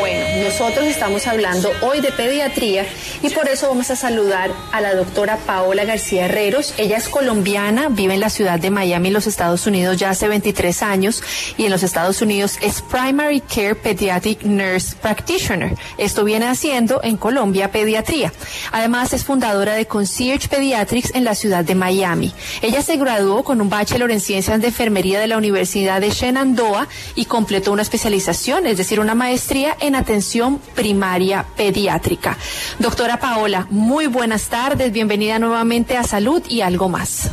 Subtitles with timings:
[0.00, 2.84] Bueno, nosotros estamos hablando hoy de pediatría
[3.22, 6.74] y por eso vamos a saludar a la doctora Paola García Herreros.
[6.76, 10.82] Ella es colombiana, vive en la ciudad de Miami, los Estados Unidos, ya hace 23
[10.82, 11.22] años
[11.56, 15.76] y en los Estados Unidos es Primary Care Pediatric Nurse Practitioner.
[15.98, 18.32] Esto viene haciendo en Colombia pediatría.
[18.72, 22.32] Además es fundadora de Concierge Pediatrics en la ciudad de Miami.
[22.62, 26.88] Ella se graduó con un bachelor en ciencias de enfermería de la Universidad de Shenandoah
[27.14, 32.36] y completó una especialización, es decir, una maestría en atención primaria pediátrica.
[32.78, 37.30] Doctora Paola, muy buenas tardes, bienvenida nuevamente a Salud y algo más.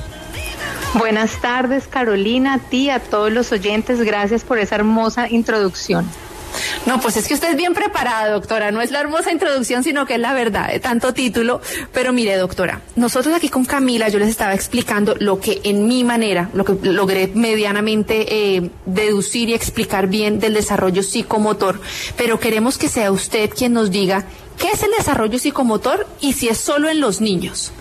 [0.93, 6.09] Buenas tardes, Carolina, a ti, a todos los oyentes, gracias por esa hermosa introducción.
[6.85, 8.71] No, pues es que usted es bien preparada, doctora.
[8.71, 11.61] No es la hermosa introducción, sino que es la verdad de tanto título.
[11.93, 16.03] Pero mire, doctora, nosotros aquí con Camila yo les estaba explicando lo que en mi
[16.03, 21.79] manera, lo que logré medianamente eh, deducir y explicar bien del desarrollo psicomotor.
[22.15, 24.25] Pero queremos que sea usted quien nos diga
[24.57, 27.71] qué es el desarrollo psicomotor y si es solo en los niños.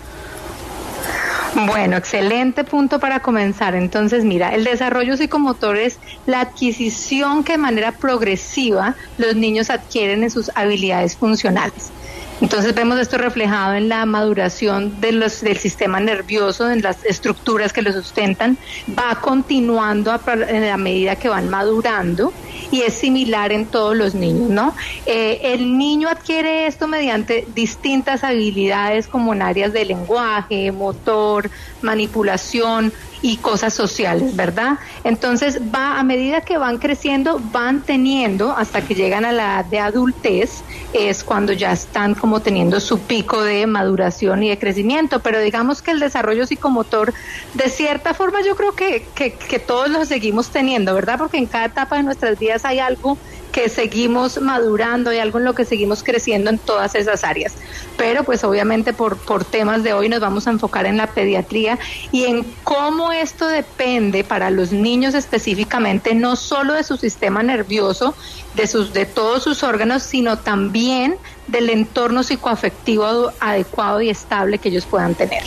[1.54, 3.74] Bueno, excelente punto para comenzar.
[3.74, 10.22] Entonces, mira, el desarrollo psicomotor es la adquisición que de manera progresiva los niños adquieren
[10.22, 11.90] en sus habilidades funcionales.
[12.40, 17.72] Entonces vemos esto reflejado en la maduración de los, del sistema nervioso, en las estructuras
[17.72, 18.58] que lo sustentan,
[18.96, 22.32] va continuando a, en la medida que van madurando
[22.70, 24.74] y es similar en todos los niños, ¿no?
[25.06, 32.92] Eh, el niño adquiere esto mediante distintas habilidades como en áreas de lenguaje, motor, manipulación
[33.26, 34.78] y cosas sociales, ¿verdad?
[35.02, 39.64] Entonces va a medida que van creciendo, van teniendo hasta que llegan a la edad
[39.64, 45.18] de adultez, es cuando ya están como teniendo su pico de maduración y de crecimiento,
[45.18, 47.12] pero digamos que el desarrollo psicomotor,
[47.54, 51.18] de cierta forma yo creo que, que, que todos lo seguimos teniendo, ¿verdad?
[51.18, 53.18] Porque en cada etapa de nuestras vidas hay algo
[53.56, 57.54] que seguimos madurando y algo en lo que seguimos creciendo en todas esas áreas.
[57.96, 61.78] Pero pues obviamente por, por temas de hoy nos vamos a enfocar en la pediatría
[62.12, 68.14] y en cómo esto depende para los niños específicamente no solo de su sistema nervioso,
[68.56, 74.68] de, sus, de todos sus órganos, sino también del entorno psicoafectivo adecuado y estable que
[74.68, 75.44] ellos puedan tener.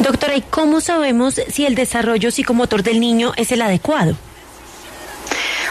[0.00, 4.16] Doctora, ¿y cómo sabemos si el desarrollo psicomotor del niño es el adecuado?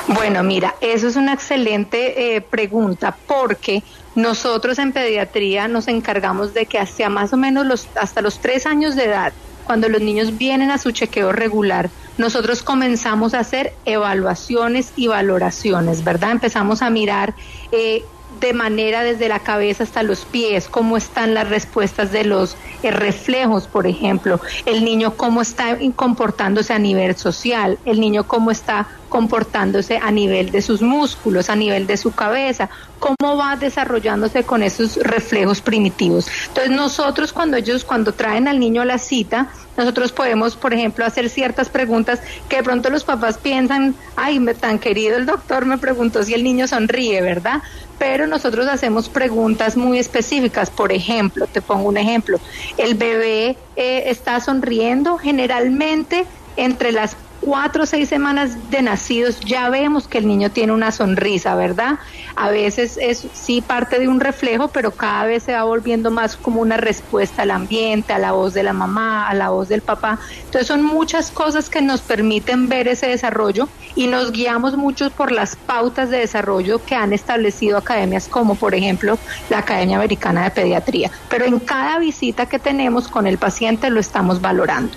[0.07, 3.83] Bueno, mira, eso es una excelente eh, pregunta porque
[4.15, 8.65] nosotros en pediatría nos encargamos de que hacia más o menos los, hasta los tres
[8.65, 9.33] años de edad,
[9.65, 16.05] cuando los niños vienen a su chequeo regular, nosotros comenzamos a hacer evaluaciones y valoraciones,
[16.05, 16.31] ¿verdad?
[16.31, 17.35] Empezamos a mirar
[17.73, 18.03] eh,
[18.39, 22.91] de manera desde la cabeza hasta los pies, cómo están las respuestas de los eh,
[22.91, 28.87] reflejos, por ejemplo, el niño cómo está comportándose a nivel social, el niño cómo está
[29.09, 32.69] comportándose a nivel de sus músculos, a nivel de su cabeza,
[32.99, 36.27] cómo va desarrollándose con esos reflejos primitivos.
[36.47, 39.47] Entonces nosotros cuando ellos, cuando traen al niño a la cita,
[39.77, 42.19] nosotros podemos, por ejemplo, hacer ciertas preguntas
[42.49, 46.43] que de pronto los papás piensan, ay, tan querido el doctor me preguntó si el
[46.43, 47.61] niño sonríe, ¿verdad?
[47.99, 50.69] Pero nosotros hacemos preguntas muy específicas.
[50.69, 52.39] Por ejemplo, te pongo un ejemplo,
[52.77, 56.25] el bebé eh, está sonriendo generalmente
[56.57, 60.91] entre las cuatro o seis semanas de nacidos ya vemos que el niño tiene una
[60.91, 61.99] sonrisa, ¿verdad?
[62.35, 66.35] A veces es sí parte de un reflejo, pero cada vez se va volviendo más
[66.35, 69.81] como una respuesta al ambiente, a la voz de la mamá, a la voz del
[69.81, 70.19] papá.
[70.45, 75.31] Entonces son muchas cosas que nos permiten ver ese desarrollo y nos guiamos mucho por
[75.31, 79.17] las pautas de desarrollo que han establecido academias como por ejemplo
[79.49, 81.11] la Academia Americana de Pediatría.
[81.29, 84.93] Pero en cada visita que tenemos con el paciente lo estamos valorando.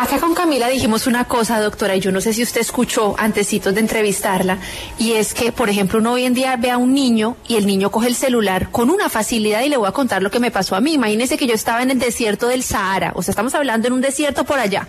[0.00, 3.74] Acá con Camila dijimos una cosa, doctora, y yo no sé si usted escuchó antecitos
[3.74, 4.56] de entrevistarla,
[4.98, 7.66] y es que, por ejemplo, uno hoy en día ve a un niño y el
[7.66, 10.50] niño coge el celular con una facilidad y le voy a contar lo que me
[10.50, 10.94] pasó a mí.
[10.94, 14.00] Imagínese que yo estaba en el desierto del Sahara, o sea, estamos hablando en un
[14.00, 14.88] desierto por allá,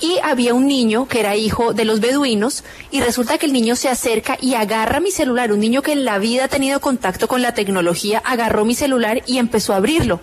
[0.00, 3.76] y había un niño que era hijo de los beduinos, y resulta que el niño
[3.76, 7.28] se acerca y agarra mi celular, un niño que en la vida ha tenido contacto
[7.28, 10.20] con la tecnología, agarró mi celular y empezó a abrirlo.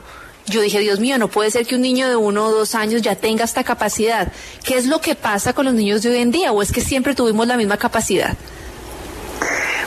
[0.47, 3.01] Yo dije, Dios mío, no puede ser que un niño de uno o dos años
[3.01, 4.31] ya tenga esta capacidad.
[4.63, 6.53] ¿Qué es lo que pasa con los niños de hoy en día?
[6.53, 8.37] ¿O es que siempre tuvimos la misma capacidad?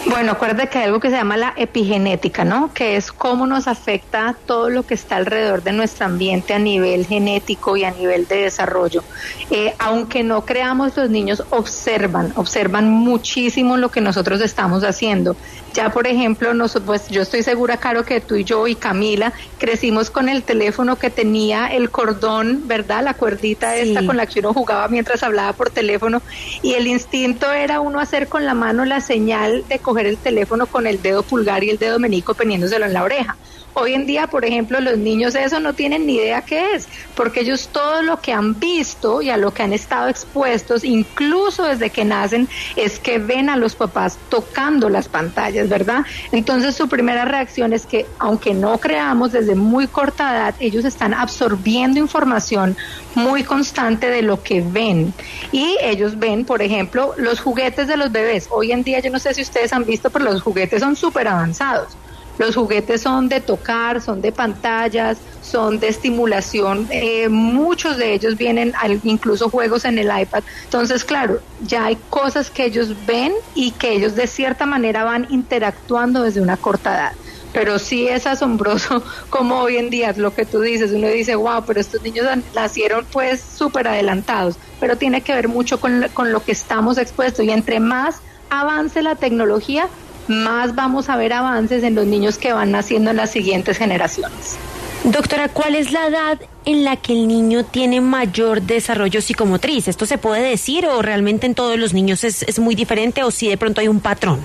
[0.07, 2.73] Bueno, acuérdate que hay algo que se llama la epigenética, ¿no?
[2.73, 7.07] Que es cómo nos afecta todo lo que está alrededor de nuestro ambiente a nivel
[7.07, 9.05] genético y a nivel de desarrollo.
[9.51, 15.37] Eh, aunque no creamos, los niños observan, observan muchísimo lo que nosotros estamos haciendo.
[15.73, 19.33] Ya, por ejemplo, nosotros, pues yo estoy segura, Caro, que tú y yo y Camila
[19.59, 23.05] crecimos con el teléfono que tenía el cordón, ¿verdad?
[23.05, 26.23] La cuerdita esta con la que uno jugaba mientras hablaba por teléfono
[26.63, 30.67] y el instinto era uno hacer con la mano la señal de coger el teléfono
[30.67, 33.37] con el dedo pulgar y el dedo menico poniéndoselo en la oreja.
[33.75, 37.41] Hoy en día, por ejemplo, los niños eso no tienen ni idea qué es, porque
[37.41, 41.91] ellos todo lo que han visto y a lo que han estado expuestos, incluso desde
[41.91, 46.05] que nacen, es que ven a los papás tocando las pantallas, ¿verdad?
[46.33, 51.15] Entonces su primera reacción es que, aunque no creamos desde muy corta edad, ellos están
[51.15, 52.77] absorbiendo información
[53.15, 55.13] muy constante de lo que ven.
[55.53, 58.49] Y ellos ven, por ejemplo, los juguetes de los bebés.
[58.51, 61.29] Hoy en día, yo no sé si ustedes han visto, pero los juguetes son súper
[61.29, 61.97] avanzados.
[62.41, 66.89] Los juguetes son de tocar, son de pantallas, son de estimulación.
[66.89, 68.73] Eh, muchos de ellos vienen
[69.05, 70.43] incluso juegos en el iPad.
[70.65, 75.27] Entonces, claro, ya hay cosas que ellos ven y que ellos de cierta manera van
[75.29, 77.13] interactuando desde una corta edad
[77.53, 81.65] pero sí es asombroso como hoy en día lo que tú dices, uno dice, wow,
[81.67, 86.45] pero estos niños nacieron pues súper adelantados, pero tiene que ver mucho con, con lo
[86.45, 88.21] que estamos expuestos y entre más
[88.51, 89.89] avance la tecnología,
[90.31, 94.57] más vamos a ver avances en los niños que van naciendo en las siguientes generaciones.
[95.05, 99.89] Doctora, ¿cuál es la edad en la que el niño tiene mayor desarrollo psicomotriz?
[99.89, 103.49] ¿Esto se puede decir o realmente en todos los niños es, muy diferente o si
[103.49, 104.41] de pronto hay un patrón?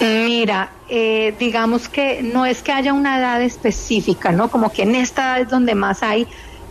[0.00, 4.50] Mira, eh, digamos que no es que haya una edad específica, ¿no?
[4.50, 6.26] Como que en esta edad es donde más hay,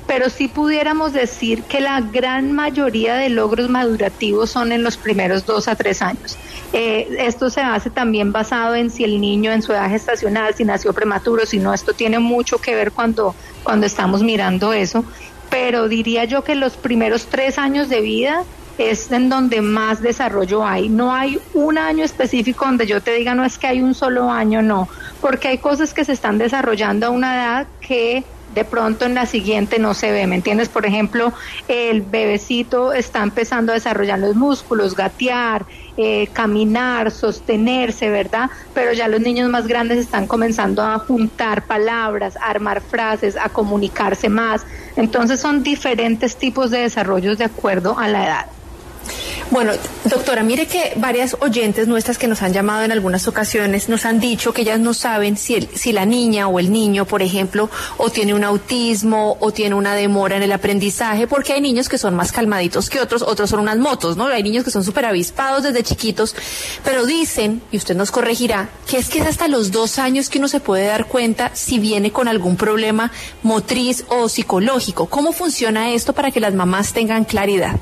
[0.09, 5.45] pero sí pudiéramos decir que la gran mayoría de logros madurativos son en los primeros
[5.45, 6.35] dos a tres años.
[6.73, 10.65] Eh, esto se hace también basado en si el niño en su edad gestacional, si
[10.65, 15.05] nació prematuro, si no, esto tiene mucho que ver cuando, cuando estamos mirando eso,
[15.51, 18.45] pero diría yo que los primeros tres años de vida
[18.79, 20.89] es en donde más desarrollo hay.
[20.89, 24.31] No hay un año específico donde yo te diga, no es que hay un solo
[24.31, 24.89] año, no,
[25.21, 28.23] porque hay cosas que se están desarrollando a una edad que
[28.53, 30.69] de pronto en la siguiente no se ve, ¿me entiendes?
[30.69, 31.33] Por ejemplo,
[31.67, 35.65] el bebecito está empezando a desarrollar los músculos, gatear,
[35.97, 38.49] eh, caminar, sostenerse, ¿verdad?
[38.73, 43.49] Pero ya los niños más grandes están comenzando a juntar palabras, a armar frases, a
[43.49, 44.65] comunicarse más.
[44.95, 48.58] Entonces son diferentes tipos de desarrollos de acuerdo a la edad.
[49.51, 49.71] Bueno,
[50.05, 54.19] doctora, mire que varias oyentes nuestras que nos han llamado en algunas ocasiones nos han
[54.19, 57.67] dicho que ellas no saben si, si la niña o el niño, por ejemplo,
[57.97, 61.97] o tiene un autismo o tiene una demora en el aprendizaje, porque hay niños que
[61.97, 64.27] son más calmaditos que otros, otros son unas motos, ¿no?
[64.27, 66.35] Hay niños que son súper avispados desde chiquitos,
[66.83, 70.37] pero dicen, y usted nos corregirá, que es que es hasta los dos años que
[70.37, 73.11] uno se puede dar cuenta si viene con algún problema
[73.41, 75.07] motriz o psicológico.
[75.07, 77.79] ¿Cómo funciona esto para que las mamás tengan claridad?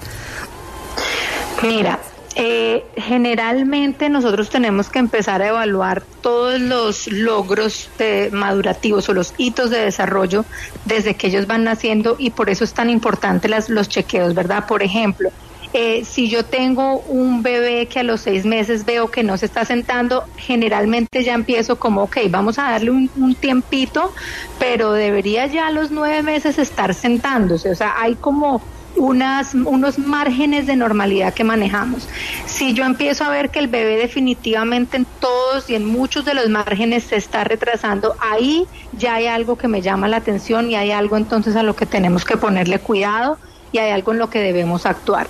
[1.63, 1.99] Mira,
[2.35, 9.33] eh, generalmente nosotros tenemos que empezar a evaluar todos los logros de madurativos o los
[9.39, 10.45] hitos de desarrollo
[10.85, 14.67] desde que ellos van naciendo y por eso es tan importante las, los chequeos, ¿verdad?
[14.67, 15.31] Por ejemplo,
[15.73, 19.47] eh, si yo tengo un bebé que a los seis meses veo que no se
[19.47, 24.13] está sentando, generalmente ya empiezo como, ok, vamos a darle un tiempito,
[24.59, 27.71] pero debería ya a los nueve meses estar sentándose.
[27.71, 28.61] O sea, hay como
[28.97, 32.07] unas, unos márgenes de normalidad que manejamos.
[32.45, 36.33] Si yo empiezo a ver que el bebé definitivamente en todos y en muchos de
[36.33, 40.75] los márgenes se está retrasando, ahí ya hay algo que me llama la atención y
[40.75, 43.37] hay algo entonces a lo que tenemos que ponerle cuidado
[43.71, 45.27] y hay algo en lo que debemos actuar.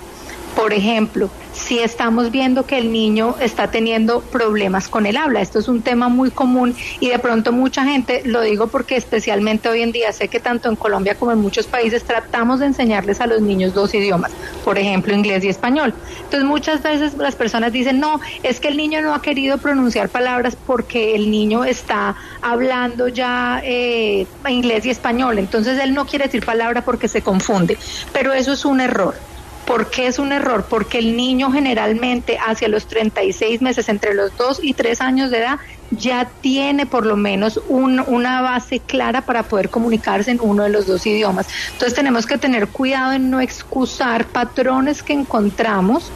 [0.58, 5.60] Por ejemplo, si estamos viendo que el niño está teniendo problemas con el habla, esto
[5.60, 9.82] es un tema muy común y de pronto mucha gente, lo digo porque especialmente hoy
[9.82, 13.28] en día sé que tanto en Colombia como en muchos países tratamos de enseñarles a
[13.28, 14.32] los niños dos idiomas,
[14.64, 15.94] por ejemplo inglés y español.
[16.24, 20.08] Entonces muchas veces las personas dicen, no, es que el niño no ha querido pronunciar
[20.08, 26.24] palabras porque el niño está hablando ya eh, inglés y español, entonces él no quiere
[26.24, 27.78] decir palabra porque se confunde,
[28.12, 29.14] pero eso es un error.
[29.68, 30.64] ¿Por qué es un error?
[30.66, 35.40] Porque el niño generalmente hacia los 36 meses, entre los 2 y 3 años de
[35.40, 35.58] edad,
[35.90, 40.86] ya tiene por lo menos una base clara para poder comunicarse en uno de los
[40.86, 41.48] dos idiomas.
[41.72, 46.10] Entonces tenemos que tener cuidado en no excusar patrones que encontramos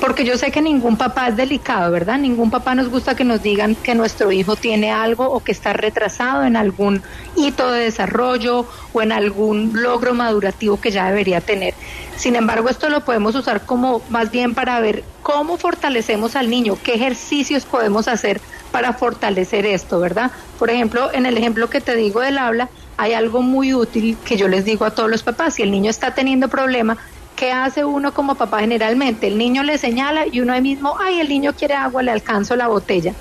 [0.00, 2.18] porque yo sé que ningún papá es delicado, ¿verdad?
[2.18, 5.74] Ningún papá nos gusta que nos digan que nuestro hijo tiene algo o que está
[5.74, 7.02] retrasado en algún
[7.36, 11.74] hito de desarrollo o en algún logro madurativo que ya debería tener.
[12.16, 16.78] Sin embargo, esto lo podemos usar como más bien para ver cómo fortalecemos al niño,
[16.82, 18.40] qué ejercicios podemos hacer
[18.72, 20.30] para fortalecer esto, ¿verdad?
[20.58, 24.36] Por ejemplo, en el ejemplo que te digo del habla, hay algo muy útil que
[24.36, 26.98] yo les digo a todos los papás, si el niño está teniendo problema,
[27.40, 29.26] ¿qué hace uno como papá generalmente?
[29.26, 32.54] El niño le señala y uno ahí mismo, ay, el niño quiere agua, le alcanzo
[32.54, 33.14] la botella.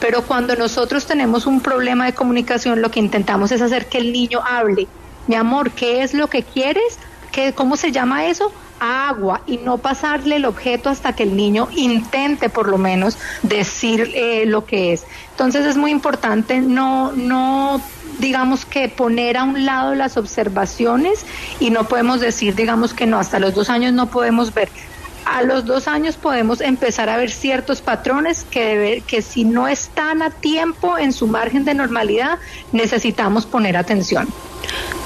[0.00, 4.12] Pero cuando nosotros tenemos un problema de comunicación, lo que intentamos es hacer que el
[4.12, 4.88] niño hable.
[5.26, 6.98] Mi amor, ¿qué es lo que quieres?
[7.32, 8.50] ¿Qué, ¿Cómo se llama eso?
[8.78, 14.12] agua y no pasarle el objeto hasta que el niño intente por lo menos decir
[14.14, 15.06] eh, lo que es.
[15.30, 17.80] Entonces es muy importante no, no
[18.18, 21.24] digamos que poner a un lado las observaciones
[21.60, 24.68] y no podemos decir digamos que no, hasta los dos años no podemos ver.
[25.24, 29.66] A los dos años podemos empezar a ver ciertos patrones que, debe, que si no
[29.66, 32.38] están a tiempo en su margen de normalidad,
[32.70, 34.28] necesitamos poner atención.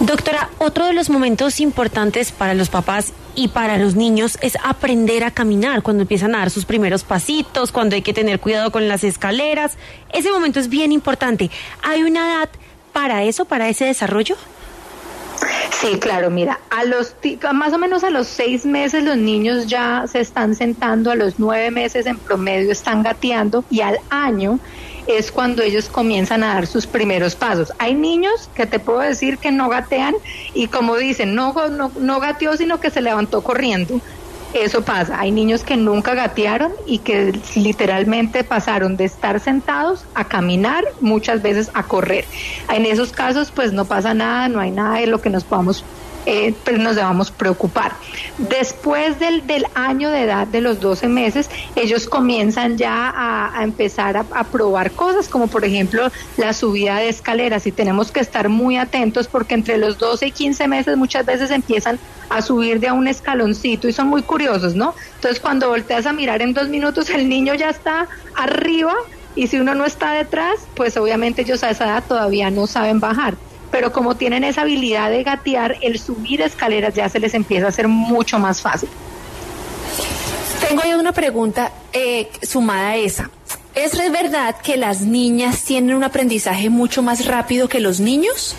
[0.01, 5.25] Doctora, otro de los momentos importantes para los papás y para los niños es aprender
[5.25, 8.89] a caminar cuando empiezan a dar sus primeros pasitos, cuando hay que tener cuidado con
[8.89, 9.79] las escaleras.
[10.13, 11.51] Ese momento es bien importante.
[11.83, 12.49] ¿Hay una edad
[12.93, 14.37] para eso, para ese desarrollo?
[15.81, 17.15] Sí, claro, mira, a los
[17.55, 21.39] más o menos a los seis meses los niños ya se están sentando, a los
[21.39, 24.59] nueve meses en promedio están gateando y al año
[25.07, 27.73] es cuando ellos comienzan a dar sus primeros pasos.
[27.79, 30.15] Hay niños que te puedo decir que no gatean
[30.53, 34.01] y como dicen, no, no, no gateó, sino que se levantó corriendo.
[34.53, 40.25] Eso pasa, hay niños que nunca gatearon y que literalmente pasaron de estar sentados a
[40.25, 42.25] caminar, muchas veces a correr.
[42.69, 45.85] En esos casos pues no pasa nada, no hay nada de lo que nos podamos
[46.27, 47.93] eh, pues nos debamos preocupar.
[48.39, 54.17] Después del, del, año de edad de los 12 meses, ellos comienzan ya a, empezar
[54.17, 58.77] a, probar cosas, como por ejemplo la subida de escaleras, y tenemos que estar muy
[58.77, 61.99] atentos porque entre los 12 y 15 meses muchas veces empiezan
[62.29, 64.95] a subir de a un escaloncito y son muy curiosos, ¿no?
[65.17, 68.95] Entonces cuando volteas a mirar en dos minutos, el niño ya está arriba
[69.35, 73.01] y si uno no está detrás, pues obviamente ellos a esa edad todavía no saben
[73.01, 73.37] bajar
[73.71, 77.69] pero como tienen esa habilidad de gatear, el subir escaleras ya se les empieza a
[77.69, 78.89] hacer mucho más fácil.
[80.69, 83.31] Tengo ahí una pregunta eh, sumada a esa.
[83.75, 88.57] ¿Es verdad que las niñas tienen un aprendizaje mucho más rápido que los niños?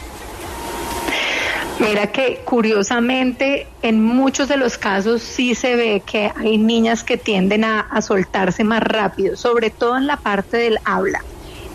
[1.80, 7.18] Mira que curiosamente en muchos de los casos sí se ve que hay niñas que
[7.18, 11.24] tienden a, a soltarse más rápido, sobre todo en la parte del habla.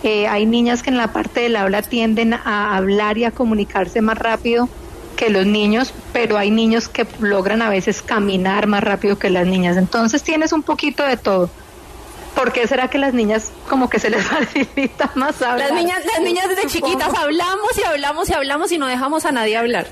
[0.07, 4.01] Eh, hay niñas que en la parte del habla tienden a hablar y a comunicarse
[4.03, 4.69] más rápido
[5.17, 9.49] que los niños, pero hay niños que logran a veces caminar más rápido que las
[9.49, 9.77] niñas.
[9.77, 11.51] Entonces tienes un poquito de todo.
[12.37, 15.71] ¿Por qué será que las niñas como que se les facilita más hablar?
[15.71, 19.33] Las niñas, las niñas desde chiquitas hablamos y hablamos y hablamos y no dejamos a
[19.33, 19.89] nadie hablar.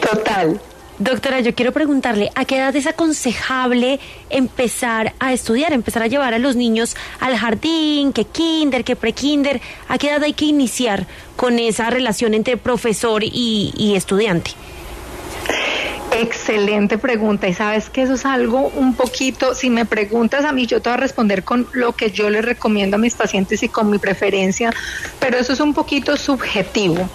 [0.00, 0.60] Total.
[0.98, 4.00] Doctora, yo quiero preguntarle, ¿a qué edad es aconsejable
[4.30, 9.60] empezar a estudiar, empezar a llevar a los niños al jardín, que kinder, que prekinder?
[9.88, 14.52] ¿A qué edad hay que iniciar con esa relación entre profesor y, estudiante?
[16.12, 17.46] Excelente pregunta.
[17.46, 20.88] Y sabes que eso es algo un poquito, si me preguntas a mí, yo te
[20.88, 23.98] voy a responder con lo que yo les recomiendo a mis pacientes y con mi
[23.98, 24.72] preferencia,
[25.20, 27.06] pero eso es un poquito subjetivo.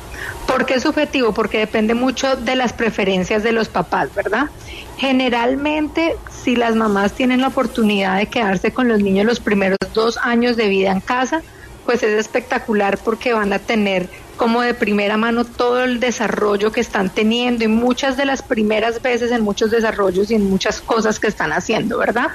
[0.47, 1.33] ¿Por qué subjetivo?
[1.33, 4.49] Porque depende mucho de las preferencias de los papás, ¿verdad?
[4.97, 10.17] Generalmente, si las mamás tienen la oportunidad de quedarse con los niños los primeros dos
[10.17, 11.41] años de vida en casa,
[11.85, 14.09] pues es espectacular porque van a tener
[14.41, 18.99] como de primera mano todo el desarrollo que están teniendo y muchas de las primeras
[18.99, 22.29] veces en muchos desarrollos y en muchas cosas que están haciendo, ¿verdad?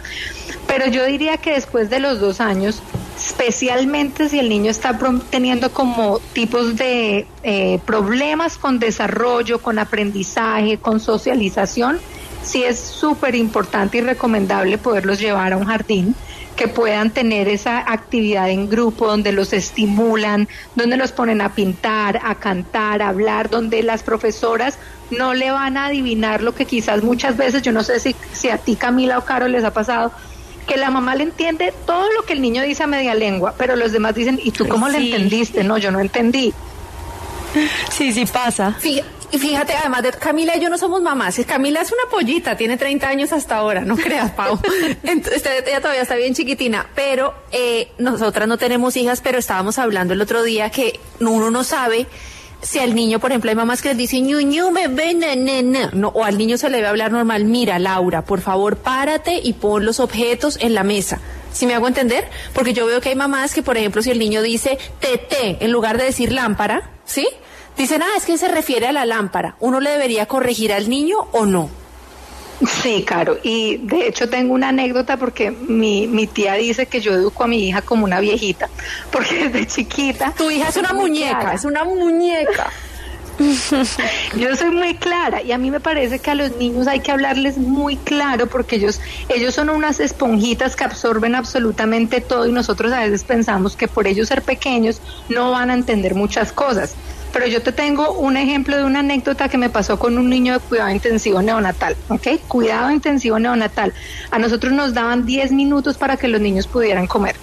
[0.69, 2.81] Pero yo diría que después de los dos años,
[3.19, 4.97] especialmente si el niño está
[5.31, 11.99] teniendo como tipos de eh, problemas con desarrollo, con aprendizaje, con socialización,
[12.41, 16.15] sí es súper importante y recomendable poderlos llevar a un jardín
[16.57, 22.21] que puedan tener esa actividad en grupo donde los estimulan, donde los ponen a pintar,
[22.25, 24.79] a cantar, a hablar, donde las profesoras
[25.11, 28.49] no le van a adivinar lo que quizás muchas veces, yo no sé si, si
[28.49, 30.13] a ti Camila o Caro les ha pasado,
[30.67, 33.77] que la mamá le entiende todo lo que el niño dice a media lengua, pero
[33.77, 35.63] los demás dicen, ¿y tú cómo le entendiste?
[35.63, 36.53] No, yo no entendí.
[37.91, 38.77] Sí, sí pasa.
[39.33, 41.41] Y fíjate, además de Camila y yo no somos mamás.
[41.47, 44.59] Camila es una pollita, tiene 30 años hasta ahora, no creas, Pau.
[45.03, 50.15] Entonces, ella todavía está bien chiquitina, pero eh, nosotras no tenemos hijas, pero estábamos hablando
[50.15, 52.07] el otro día que uno no sabe
[52.63, 55.35] si al niño, por ejemplo, hay mamás que les dicen, ñu, ñu, bebé, na,
[55.93, 59.53] no, o al niño se le debe hablar normal, mira, Laura, por favor, párate y
[59.53, 61.21] pon los objetos en la mesa.
[61.53, 62.29] ¿Si me hago entender?
[62.53, 65.73] Porque yo veo que hay mamás que, por ejemplo, si el niño dice tete en
[65.73, 67.27] lugar de decir lámpara, ¿sí?
[67.77, 69.57] Dicen, ah, es que se refiere a la lámpara.
[69.61, 71.69] ¿Uno le debería corregir al niño o no?
[72.83, 73.37] Sí, claro.
[73.43, 77.47] Y de hecho tengo una anécdota porque mi, mi tía dice que yo educo a
[77.47, 78.69] mi hija como una viejita,
[79.11, 80.33] porque desde chiquita...
[80.37, 82.71] Tu hija es una muñeca, es una muñeca.
[84.37, 87.13] Yo soy muy clara y a mí me parece que a los niños hay que
[87.13, 92.93] hablarles muy claro porque ellos ellos son unas esponjitas que absorben absolutamente todo y nosotros
[92.93, 96.95] a veces pensamos que por ellos ser pequeños no van a entender muchas cosas.
[97.37, 100.55] Pero yo te tengo un ejemplo de una anécdota que me pasó con un niño
[100.55, 102.29] de cuidado intensivo neonatal, ¿ok?
[102.49, 103.93] Cuidado intensivo neonatal.
[104.31, 107.37] A nosotros nos daban 10 minutos para que los niños pudieran comer.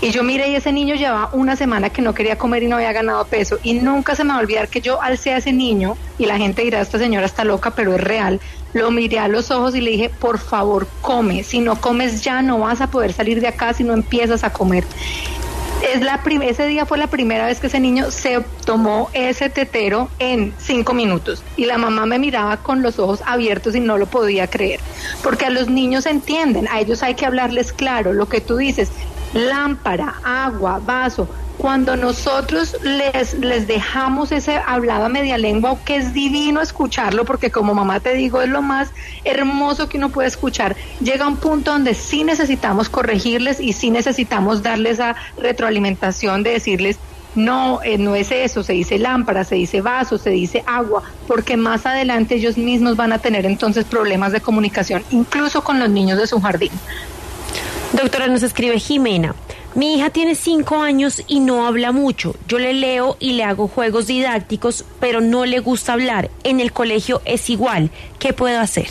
[0.00, 2.76] Y yo miré y ese niño llevaba una semana que no quería comer y no
[2.76, 3.58] había ganado peso.
[3.62, 6.38] Y nunca se me va a olvidar que yo alcé a ese niño, y la
[6.38, 8.40] gente dirá, esta señora está loca, pero es real.
[8.72, 11.44] Lo miré a los ojos y le dije, por favor, come.
[11.44, 14.48] Si no comes ya, no vas a poder salir de acá si no empiezas a
[14.48, 14.84] comer.
[15.92, 20.08] Es la ese día fue la primera vez que ese niño se tomó ese tetero
[20.18, 24.06] en cinco minutos y la mamá me miraba con los ojos abiertos y no lo
[24.06, 24.80] podía creer
[25.22, 28.90] porque a los niños entienden a ellos hay que hablarles claro lo que tú dices
[29.34, 31.28] lámpara, agua, vaso.
[31.58, 37.50] Cuando nosotros les, les dejamos ese hablado a media lengua, que es divino escucharlo, porque
[37.50, 38.90] como mamá te digo, es lo más
[39.24, 44.62] hermoso que uno puede escuchar, llega un punto donde sí necesitamos corregirles y sí necesitamos
[44.62, 46.98] darles esa retroalimentación de decirles,
[47.34, 51.56] no, eh, no es eso, se dice lámpara, se dice vaso, se dice agua, porque
[51.56, 56.18] más adelante ellos mismos van a tener entonces problemas de comunicación, incluso con los niños
[56.18, 56.70] de su jardín.
[57.92, 59.34] Doctora, nos escribe Jimena.
[59.74, 62.36] Mi hija tiene cinco años y no habla mucho.
[62.46, 66.30] Yo le leo y le hago juegos didácticos, pero no le gusta hablar.
[66.44, 67.90] En el colegio es igual.
[68.20, 68.86] ¿Qué puedo hacer?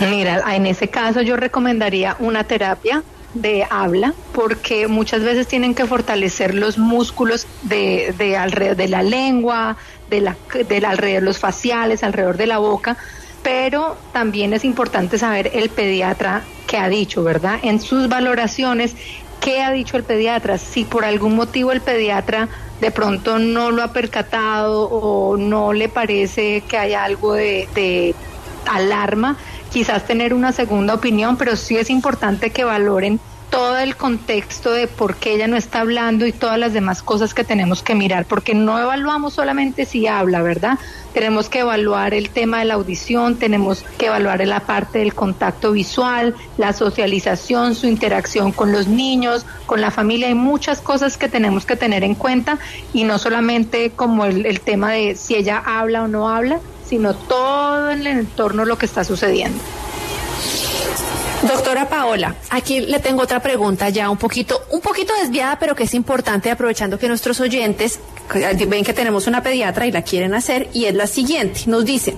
[0.00, 3.02] Mira, en ese caso yo recomendaría una terapia
[3.34, 9.02] de habla porque muchas veces tienen que fortalecer los músculos de, de alrededor de la
[9.02, 9.76] lengua,
[10.08, 10.36] de la,
[10.68, 12.96] del alrededor los faciales, alrededor de la boca
[13.42, 17.58] pero también es importante saber el pediatra qué ha dicho, ¿verdad?
[17.62, 18.94] En sus valoraciones,
[19.40, 20.58] ¿qué ha dicho el pediatra?
[20.58, 22.48] Si por algún motivo el pediatra
[22.80, 28.14] de pronto no lo ha percatado o no le parece que haya algo de, de
[28.66, 29.36] alarma,
[29.70, 33.20] quizás tener una segunda opinión, pero sí es importante que valoren
[33.50, 37.34] todo el contexto de por qué ella no está hablando y todas las demás cosas
[37.34, 40.78] que tenemos que mirar, porque no evaluamos solamente si habla, ¿verdad?
[41.12, 45.72] Tenemos que evaluar el tema de la audición, tenemos que evaluar la parte del contacto
[45.72, 51.28] visual, la socialización, su interacción con los niños, con la familia, hay muchas cosas que
[51.28, 52.58] tenemos que tener en cuenta
[52.92, 57.14] y no solamente como el, el tema de si ella habla o no habla, sino
[57.14, 59.60] todo en el entorno lo que está sucediendo.
[61.42, 65.84] Doctora Paola, aquí le tengo otra pregunta ya un poquito, un poquito desviada, pero que
[65.84, 67.98] es importante aprovechando que nuestros oyentes
[68.68, 71.62] ven que tenemos una pediatra y la quieren hacer y es la siguiente.
[71.66, 72.14] Nos dice,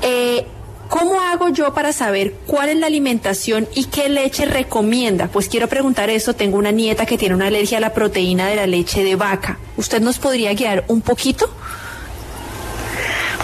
[0.00, 0.46] eh,
[0.88, 5.28] ¿cómo hago yo para saber cuál es la alimentación y qué leche recomienda?
[5.28, 6.34] Pues quiero preguntar eso.
[6.34, 9.58] Tengo una nieta que tiene una alergia a la proteína de la leche de vaca.
[9.76, 11.50] ¿Usted nos podría guiar un poquito?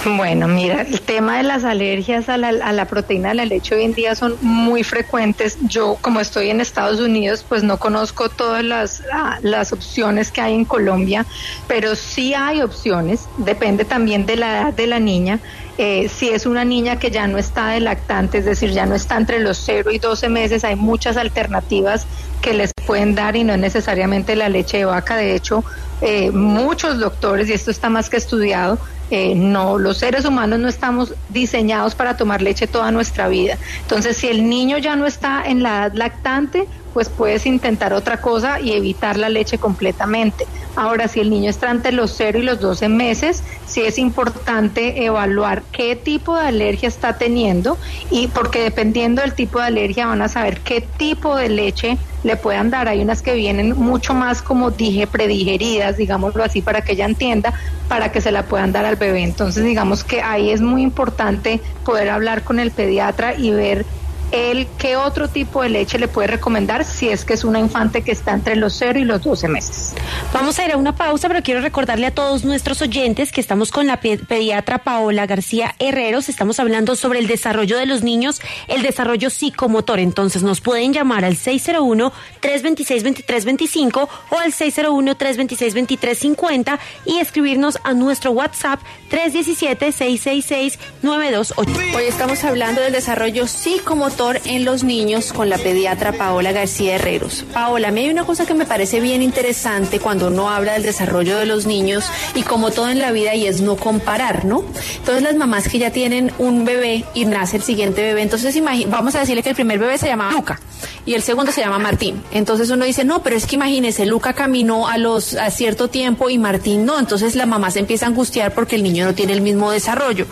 [0.05, 3.93] Bueno, mira, el tema de las alergias a la, proteína de la leche hoy en
[3.93, 5.59] día son muy frecuentes.
[5.69, 10.41] Yo, como estoy en Estados Unidos, pues no conozco todas las, ah, las opciones que
[10.41, 11.27] hay en Colombia,
[11.69, 15.39] pero sí hay opciones, depende también de la edad de la niña.
[15.77, 18.95] Eh, si es una niña que ya no está de lactante, es decir, ya no
[18.95, 22.07] está entre los 0 y 12 meses, hay muchas alternativas
[22.41, 25.17] que les pueden dar y no es necesariamente la leche de vaca.
[25.17, 25.63] De hecho,
[26.01, 28.79] eh, muchos doctores, y esto está más que estudiado,
[29.11, 33.59] eh, no, los seres humanos no estamos diseñados para tomar leche toda nuestra vida.
[33.83, 38.21] Entonces, si el niño ya no está en la edad lactante, pues puedes intentar otra
[38.21, 40.47] cosa y evitar la leche completamente.
[40.77, 45.05] Ahora, si el niño está entre los 0 y los 12 meses, sí es importante
[45.05, 47.77] evaluar qué tipo de alergia está teniendo
[48.11, 52.37] y porque dependiendo del tipo de alergia van a saber qué tipo de leche le
[52.37, 52.89] puedan dar.
[52.89, 57.53] Hay unas que vienen mucho más como dije, predigeridas, digámoslo así, para que ella entienda,
[57.89, 59.23] para que se la puedan dar al bebé.
[59.23, 63.87] Entonces, digamos que ahí es muy importante poder hablar con el pediatra y ver
[64.33, 68.03] él qué otro tipo de leche le puede recomendar si es que es una infante
[68.03, 69.95] que está entre los 0 y los 12 meses.
[70.33, 73.73] Vamos a ir a una pausa, pero quiero recordarle a todos nuestros oyentes que estamos
[73.73, 76.29] con la pediatra Paola García Herreros.
[76.29, 79.99] Estamos hablando sobre el desarrollo de los niños, el desarrollo psicomotor.
[79.99, 91.97] Entonces nos pueden llamar al 601-326-2325 o al 601-326-2350 y escribirnos a nuestro WhatsApp 317-666-928.
[91.97, 97.47] Hoy estamos hablando del desarrollo psicomotor en los niños con la pediatra Paola García Herreros.
[97.55, 100.83] Paola, a mí hay una cosa que me parece bien interesante cuando uno habla del
[100.83, 102.05] desarrollo de los niños
[102.35, 104.63] y como todo en la vida y es no comparar, ¿no?
[104.99, 108.55] Entonces las mamás que ya tienen un bebé y nace el siguiente bebé, entonces
[108.89, 110.61] vamos a decirle que el primer bebé se llama Luca
[111.07, 112.23] y el segundo se llama Martín.
[112.31, 116.29] Entonces uno dice, no, pero es que imagínese, Luca caminó a los a cierto tiempo
[116.29, 116.99] y Martín no.
[116.99, 120.27] Entonces la mamá se empieza a angustiar porque el niño no tiene el mismo desarrollo.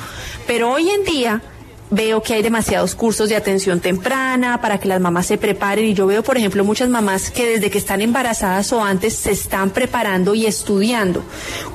[0.46, 1.42] Pero hoy en día
[1.90, 5.94] veo que hay demasiados cursos de atención temprana para que las mamás se preparen y
[5.94, 9.70] yo veo, por ejemplo, muchas mamás que desde que están embarazadas o antes se están
[9.70, 11.22] preparando y estudiando.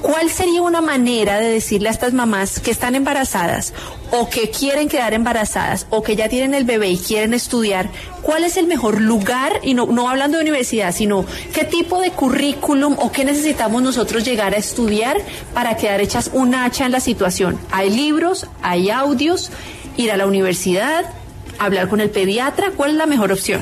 [0.01, 3.73] ¿Cuál sería una manera de decirle a estas mamás que están embarazadas
[4.11, 7.89] o que quieren quedar embarazadas o que ya tienen el bebé y quieren estudiar,
[8.21, 12.11] cuál es el mejor lugar, y no, no hablando de universidad, sino qué tipo de
[12.11, 15.17] currículum o qué necesitamos nosotros llegar a estudiar
[15.53, 17.57] para quedar hechas un hacha en la situación?
[17.71, 19.51] Hay libros, hay audios
[19.97, 21.05] ir a la universidad,
[21.59, 22.71] hablar con el pediatra?
[22.75, 23.61] ¿Cuál es la mejor opción?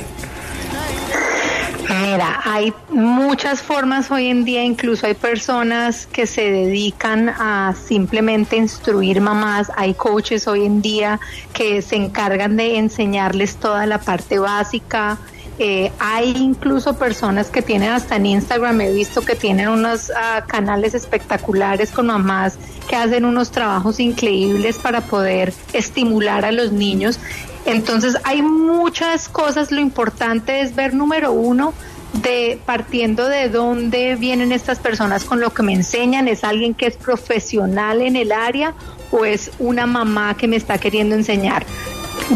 [1.90, 8.56] Mira, hay muchas formas hoy en día, incluso hay personas que se dedican a simplemente
[8.56, 11.20] instruir mamás, hay coaches hoy en día
[11.54, 15.18] que se encargan de enseñarles toda la parte básica,
[15.64, 20.44] eh, hay incluso personas que tienen hasta en Instagram, he visto que tienen unos ah,
[20.48, 22.58] canales espectaculares con mamás
[22.90, 27.20] que hacen unos trabajos increíbles para poder estimular a los niños.
[27.68, 31.76] Entonces hay muchas cosas, lo importante es ver número uno,
[32.24, 36.88] de partiendo de dónde vienen estas personas con lo que me enseñan, es alguien que
[36.88, 38.74] es profesional en el área
[39.12, 41.68] o es una mamá que me está queriendo enseñar.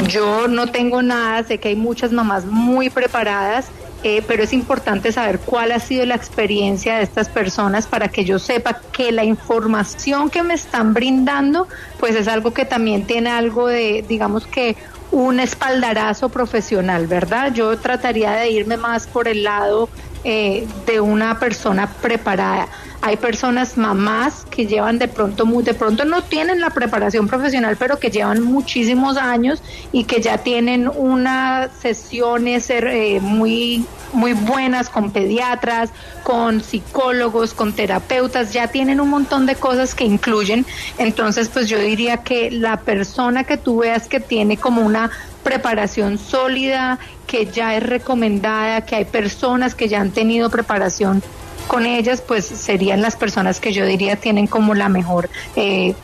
[0.07, 3.67] Yo no tengo nada, sé que hay muchas mamás muy preparadas,
[4.03, 8.25] eh, pero es importante saber cuál ha sido la experiencia de estas personas para que
[8.25, 11.67] yo sepa que la información que me están brindando,
[11.99, 14.75] pues es algo que también tiene algo de, digamos que
[15.11, 17.53] un espaldarazo profesional, ¿verdad?
[17.53, 19.89] Yo trataría de irme más por el lado
[20.23, 22.67] eh, de una persona preparada.
[23.05, 27.99] Hay personas, mamás, que llevan de pronto, de pronto no tienen la preparación profesional, pero
[27.99, 35.11] que llevan muchísimos años y que ya tienen unas sesiones eh, muy, muy buenas con
[35.11, 35.91] pediatras,
[36.23, 40.65] con psicólogos, con terapeutas, ya tienen un montón de cosas que incluyen.
[40.97, 45.11] Entonces, pues yo diría que la persona que tú veas que tiene como una
[45.43, 51.21] preparación sólida, que ya es recomendada, que hay personas que ya han tenido preparación
[51.67, 55.95] con ellas, pues serían las personas que yo diría tienen como la mejor, eh,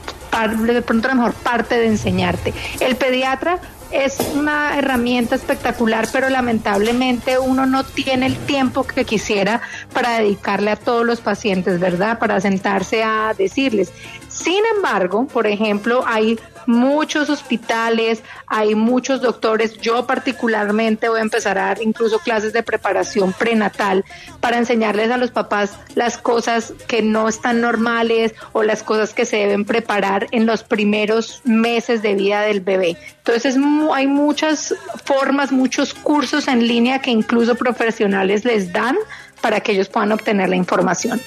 [0.65, 2.54] de pronto la mejor parte de enseñarte.
[2.80, 3.60] El pediatra
[3.91, 9.62] es una herramienta espectacular, pero lamentablemente uno no tiene el tiempo que quisiera
[9.93, 12.17] para dedicarle a todos los pacientes, ¿verdad?
[12.17, 13.91] Para sentarse a decirles.
[14.32, 19.78] Sin embargo, por ejemplo, hay muchos hospitales, hay muchos doctores.
[19.80, 24.06] Yo particularmente voy a empezar a dar incluso clases de preparación prenatal
[24.39, 29.26] para enseñarles a los papás las cosas que no están normales o las cosas que
[29.26, 32.98] se deben preparar en los primeros meses de vida del bebé.
[33.17, 33.58] Entonces
[33.94, 38.96] hay muchas formas, muchos cursos en línea que incluso profesionales les dan
[39.41, 41.21] para que ellos puedan obtener la información.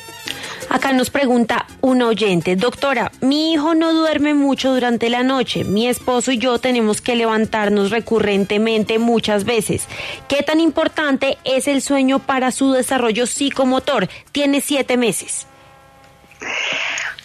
[0.71, 5.87] Acá nos pregunta un oyente, doctora, mi hijo no duerme mucho durante la noche, mi
[5.87, 9.87] esposo y yo tenemos que levantarnos recurrentemente muchas veces.
[10.27, 14.09] ¿Qué tan importante es el sueño para su desarrollo psicomotor?
[14.33, 15.47] Tiene siete meses.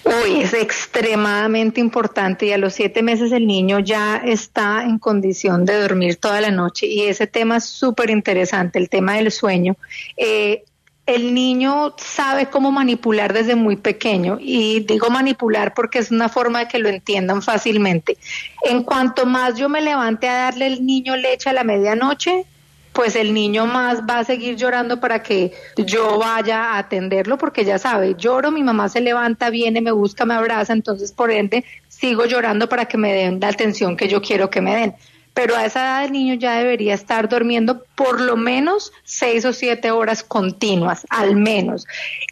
[0.05, 5.65] Uy, es extremadamente importante y a los siete meses el niño ya está en condición
[5.65, 9.75] de dormir toda la noche y ese tema es súper interesante, el tema del sueño.
[10.17, 10.63] Eh,
[11.09, 16.59] el niño sabe cómo manipular desde muy pequeño y digo manipular porque es una forma
[16.59, 18.17] de que lo entiendan fácilmente.
[18.63, 22.45] En cuanto más yo me levante a darle el niño leche a la medianoche,
[22.93, 27.65] pues el niño más va a seguir llorando para que yo vaya a atenderlo porque
[27.65, 31.65] ya sabe, lloro, mi mamá se levanta, viene, me busca, me abraza, entonces por ende
[31.87, 34.95] sigo llorando para que me den la atención que yo quiero que me den
[35.39, 39.53] pero a esa edad el niño ya debería estar durmiendo por lo menos seis o
[39.53, 41.87] siete horas continuas, al menos.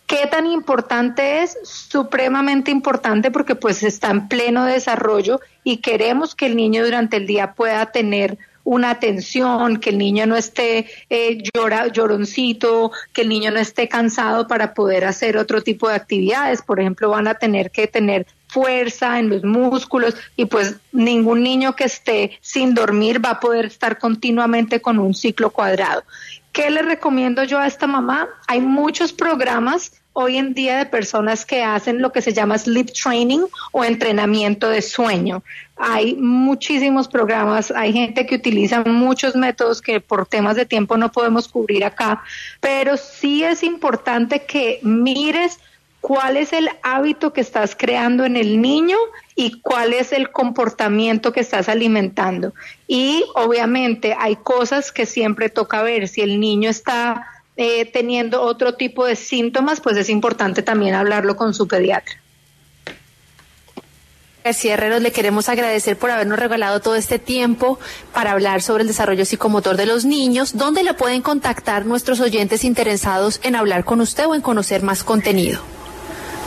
[0.07, 1.57] ¿Qué tan importante es?
[1.63, 7.27] Supremamente importante porque pues está en pleno desarrollo y queremos que el niño durante el
[7.27, 11.41] día pueda tener una atención, que el niño no esté eh,
[11.93, 16.61] lloroncito, que el niño no esté cansado para poder hacer otro tipo de actividades.
[16.61, 21.75] Por ejemplo, van a tener que tener fuerza en los músculos y pues ningún niño
[21.75, 26.03] que esté sin dormir va a poder estar continuamente con un ciclo cuadrado.
[26.51, 28.27] ¿Qué le recomiendo yo a esta mamá?
[28.47, 32.91] Hay muchos programas hoy en día de personas que hacen lo que se llama sleep
[32.91, 35.43] training o entrenamiento de sueño.
[35.75, 41.11] Hay muchísimos programas, hay gente que utiliza muchos métodos que por temas de tiempo no
[41.11, 42.23] podemos cubrir acá,
[42.59, 45.59] pero sí es importante que mires
[46.07, 48.95] cuál es el hábito que estás creando en el niño
[49.35, 52.53] y cuál es el comportamiento que estás alimentando.
[52.87, 56.07] Y obviamente hay cosas que siempre toca ver.
[56.07, 61.35] Si el niño está eh, teniendo otro tipo de síntomas, pues es importante también hablarlo
[61.35, 62.15] con su pediatra.
[64.45, 67.79] García Herreros, le queremos agradecer por habernos regalado todo este tiempo
[68.13, 70.55] para hablar sobre el desarrollo psicomotor de los niños.
[70.55, 75.03] ¿Dónde le pueden contactar nuestros oyentes interesados en hablar con usted o en conocer más
[75.03, 75.59] contenido?